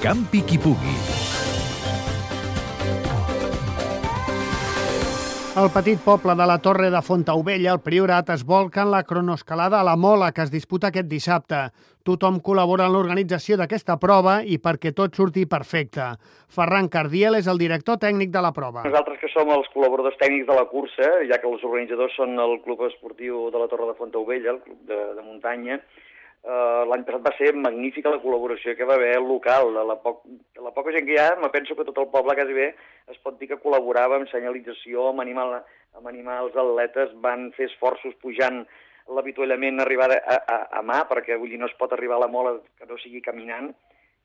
Campi 0.00 0.40
qui 0.48 0.56
pugui. 0.56 0.94
El 5.60 5.68
petit 5.74 6.00
poble 6.00 6.32
de 6.38 6.46
la 6.48 6.56
Torre 6.64 6.88
de 6.88 7.02
Fontaubella, 7.04 7.74
al 7.74 7.82
Priorat, 7.84 8.30
es 8.32 8.46
volca 8.48 8.80
en 8.80 8.94
la 8.94 9.02
cronoescalada 9.04 9.76
a 9.76 9.84
la 9.84 9.98
Mola, 10.00 10.30
que 10.32 10.40
es 10.46 10.50
disputa 10.54 10.88
aquest 10.88 11.10
dissabte. 11.10 11.66
Tothom 12.00 12.40
col·labora 12.40 12.88
en 12.88 12.96
l'organització 12.96 13.60
d'aquesta 13.60 13.98
prova 14.00 14.40
i 14.40 14.56
perquè 14.56 14.94
tot 14.96 15.20
surti 15.20 15.44
perfecte. 15.44 16.14
Ferran 16.48 16.88
Cardiel 16.88 17.36
és 17.36 17.52
el 17.52 17.60
director 17.60 18.00
tècnic 18.00 18.32
de 18.32 18.40
la 18.40 18.56
prova. 18.56 18.88
Nosaltres 18.88 19.20
que 19.20 19.28
som 19.36 19.52
els 19.52 19.68
col·laboradors 19.74 20.16
tècnics 20.16 20.48
de 20.48 20.56
la 20.56 20.64
cursa, 20.72 21.12
ja 21.28 21.36
que 21.36 21.50
els 21.52 21.60
organitzadors 21.60 22.16
són 22.16 22.40
el 22.40 22.62
Club 22.64 22.88
Esportiu 22.88 23.50
de 23.52 23.60
la 23.60 23.68
Torre 23.68 23.92
de 23.92 24.00
Fontaubella, 24.00 24.56
el 24.56 24.64
club 24.64 24.80
de, 24.88 25.02
de 25.18 25.28
muntanya, 25.28 25.82
Uh, 26.40 26.88
L'any 26.88 27.02
passat 27.04 27.24
va 27.26 27.32
ser 27.36 27.50
magnífica 27.52 28.08
la 28.08 28.20
col·laboració 28.22 28.72
que 28.76 28.86
va 28.88 28.96
haver 28.96 29.18
local. 29.20 29.74
De 29.76 29.82
la, 29.84 29.96
poc, 30.00 30.22
de 30.24 30.64
la 30.64 30.72
poca 30.76 30.94
gent 30.94 31.04
que 31.08 31.16
hi 31.16 31.20
ha, 31.20 31.34
me 31.42 31.50
penso 31.52 31.76
que 31.76 31.84
tot 31.88 31.98
el 32.00 32.08
poble 32.12 32.36
quasi 32.38 32.56
bé 32.56 32.70
es 33.12 33.18
pot 33.24 33.36
dir 33.40 33.50
que 33.50 33.60
col·laborava 33.60 34.16
amb 34.16 34.30
senyalització, 34.30 35.10
amb 35.10 35.20
animar, 35.26 35.60
amb 35.98 36.08
animar 36.08 36.40
els 36.46 36.56
atletes, 36.56 37.12
van 37.20 37.50
fer 37.58 37.68
esforços 37.68 38.16
pujant 38.24 38.64
l'avituallament 39.10 39.82
arribar 39.82 40.08
a, 40.14 40.38
a, 40.38 40.58
a 40.80 40.82
mà, 40.86 41.02
perquè 41.10 41.36
vull 41.36 41.52
dir, 41.52 41.60
no 41.60 41.68
es 41.68 41.76
pot 41.78 41.92
arribar 41.92 42.16
a 42.16 42.24
la 42.24 42.32
mola 42.32 42.56
que 42.78 42.88
no 42.88 42.98
sigui 43.02 43.20
caminant, 43.24 43.72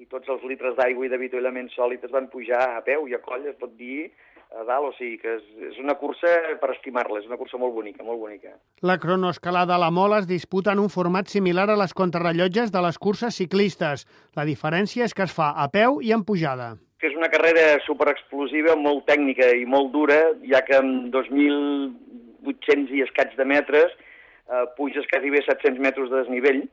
i 0.00 0.06
tots 0.08 0.30
els 0.32 0.42
litres 0.48 0.74
d'aigua 0.78 1.06
i 1.06 1.10
d'avituallament 1.12 1.68
sòlid 1.74 2.06
es 2.06 2.14
van 2.14 2.30
pujar 2.32 2.62
a 2.78 2.82
peu 2.86 3.06
i 3.06 3.14
a 3.14 3.20
coll, 3.22 3.44
es 3.50 3.58
pot 3.60 3.74
dir, 3.76 4.08
a 4.50 4.64
dalt, 4.64 4.88
o 4.88 4.92
sigui 4.96 5.16
que 5.20 5.36
és, 5.36 5.44
és 5.70 5.78
una 5.82 5.94
cursa 6.00 6.30
per 6.60 6.72
estimar-la, 6.74 7.20
és 7.20 7.28
una 7.28 7.38
cursa 7.38 7.58
molt 7.60 7.74
bonica, 7.74 8.02
molt 8.06 8.20
bonica. 8.22 8.56
La 8.86 8.98
cronoescalada 8.98 9.76
a 9.76 9.80
la 9.82 9.90
Mola 9.94 10.20
es 10.22 10.28
disputa 10.30 10.74
en 10.74 10.82
un 10.82 10.90
format 10.90 11.30
similar 11.30 11.68
a 11.70 11.78
les 11.78 11.94
contrarrellotges 11.94 12.72
de 12.74 12.82
les 12.82 12.98
curses 12.98 13.38
ciclistes. 13.38 14.06
La 14.38 14.46
diferència 14.48 15.06
és 15.06 15.14
que 15.14 15.26
es 15.28 15.34
fa 15.34 15.52
a 15.54 15.68
peu 15.70 16.00
i 16.02 16.12
en 16.16 16.26
pujada. 16.26 16.74
Que 17.00 17.08
és 17.08 17.16
una 17.16 17.30
carrera 17.32 17.78
superexplosiva, 17.86 18.76
molt 18.76 19.06
tècnica 19.08 19.48
i 19.56 19.64
molt 19.64 19.94
dura, 19.94 20.18
ja 20.50 20.60
que 20.66 20.76
amb 20.76 21.08
2.800 21.14 22.92
i 22.98 23.06
escaig 23.06 23.38
de 23.38 23.46
metres 23.48 23.94
eh, 23.94 24.66
puges 24.76 25.06
quasi 25.12 25.30
bé 25.32 25.44
700 25.46 25.80
metres 25.80 26.10
de 26.10 26.24
desnivell, 26.24 26.64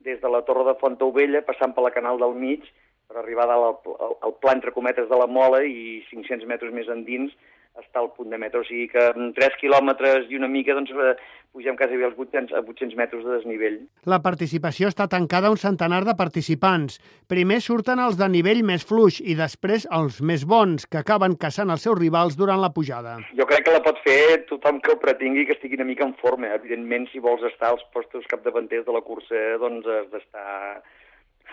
des 0.00 0.20
de 0.22 0.28
la 0.32 0.40
Torre 0.48 0.64
de 0.64 0.78
Fontaubella, 0.80 1.44
passant 1.44 1.76
per 1.76 1.84
la 1.84 1.92
Canal 1.92 2.18
del 2.18 2.32
Mig, 2.40 2.64
per 3.10 3.18
arribar 3.24 3.48
al, 3.50 3.66
al, 3.66 4.18
al 4.22 4.36
pla 4.38 4.54
entre 4.54 4.74
cometes 4.76 5.10
de 5.10 5.18
la 5.18 5.26
Mola 5.26 5.64
i 5.66 6.04
500 6.12 6.46
metres 6.46 6.70
més 6.74 6.88
endins 6.94 7.34
està 7.78 8.00
al 8.00 8.10
punt 8.14 8.30
de 8.30 8.38
metre. 8.38 8.60
O 8.60 8.66
sigui 8.66 8.86
que 8.90 9.10
amb 9.10 9.34
3 9.36 9.56
quilòmetres 9.60 10.30
i 10.30 10.38
una 10.38 10.48
mica 10.50 10.74
doncs, 10.76 10.90
eh, 10.90 11.14
pugem 11.54 11.76
quasi 11.78 11.96
bé 11.98 12.06
als 12.06 12.18
800, 12.18 12.54
a 12.54 12.62
800 12.62 12.96
metres 12.98 13.24
de 13.24 13.32
desnivell. 13.38 13.78
La 14.10 14.20
participació 14.22 14.90
està 14.90 15.08
tancada 15.10 15.48
a 15.48 15.54
un 15.54 15.58
centenar 15.58 16.02
de 16.06 16.14
participants. 16.18 17.00
Primer 17.30 17.60
surten 17.64 18.02
els 18.02 18.18
de 18.20 18.28
nivell 18.30 18.62
més 18.66 18.86
fluix 18.86 19.20
i 19.20 19.34
després 19.38 19.88
els 19.90 20.20
més 20.22 20.46
bons, 20.46 20.86
que 20.86 21.00
acaben 21.02 21.38
caçant 21.40 21.70
els 21.70 21.86
seus 21.86 21.98
rivals 21.98 22.38
durant 22.38 22.60
la 22.62 22.72
pujada. 22.74 23.18
Jo 23.38 23.48
crec 23.50 23.66
que 23.66 23.74
la 23.74 23.82
pot 23.86 23.98
fer 24.06 24.44
tothom 24.50 24.80
que 24.84 24.94
ho 24.94 25.02
pretingui 25.02 25.46
que 25.46 25.58
estigui 25.58 25.80
una 25.80 25.88
mica 25.88 26.06
en 26.06 26.14
forma. 26.22 26.54
Evidentment, 26.60 27.08
si 27.10 27.22
vols 27.22 27.42
estar 27.50 27.74
als 27.74 27.86
postos 27.94 28.26
capdavanters 28.30 28.86
de 28.86 28.94
la 28.94 29.02
cursa, 29.06 29.46
doncs 29.62 29.86
has 29.90 30.10
d'estar 30.14 30.82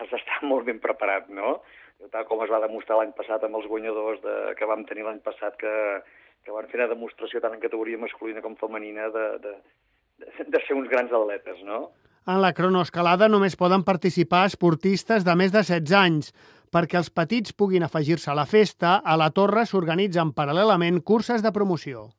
has 0.01 0.13
d'estar 0.13 0.41
molt 0.51 0.67
ben 0.69 0.79
preparat, 0.83 1.29
no? 1.29 1.59
Tal 2.13 2.27
com 2.29 2.43
es 2.45 2.51
va 2.53 2.61
demostrar 2.61 2.99
l'any 2.99 3.13
passat 3.17 3.43
amb 3.43 3.57
els 3.57 3.65
guanyadors 3.69 4.21
de, 4.21 4.35
que 4.57 4.69
vam 4.69 4.83
tenir 4.85 5.07
l'any 5.07 5.21
passat, 5.25 5.55
que, 5.57 5.71
que 6.45 6.53
van 6.53 6.67
fer 6.69 6.77
una 6.79 6.91
demostració 6.91 7.41
tant 7.41 7.55
en 7.57 7.63
categoria 7.63 7.97
masculina 7.97 8.43
com 8.45 8.57
femenina 8.59 9.09
de, 9.15 9.25
de, 9.41 9.53
de, 10.45 10.61
ser 10.67 10.77
uns 10.77 10.91
grans 10.91 11.13
atletes, 11.13 11.63
no? 11.65 11.87
En 12.27 12.41
la 12.43 12.51
cronoescalada 12.53 13.29
només 13.31 13.55
poden 13.55 13.85
participar 13.87 14.45
esportistes 14.49 15.25
de 15.25 15.35
més 15.39 15.53
de 15.53 15.63
16 15.63 15.97
anys. 15.97 16.31
Perquè 16.75 16.99
els 16.99 17.09
petits 17.09 17.53
puguin 17.55 17.85
afegir-se 17.87 18.29
a 18.33 18.35
la 18.35 18.45
festa, 18.45 18.97
a 18.99 19.15
la 19.15 19.29
torre 19.31 19.63
s'organitzen 19.65 20.33
paral·lelament 20.35 20.99
curses 21.07 21.43
de 21.45 21.53
promoció. 21.55 22.09